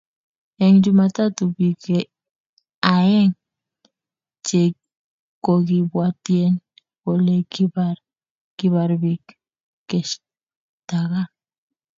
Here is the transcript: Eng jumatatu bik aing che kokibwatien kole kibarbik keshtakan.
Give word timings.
Eng 0.63 0.77
jumatatu 0.83 1.43
bik 1.55 1.83
aing 2.93 3.31
che 4.45 4.61
kokibwatien 5.43 6.53
kole 7.03 7.35
kibarbik 8.55 9.25
keshtakan. 9.89 11.29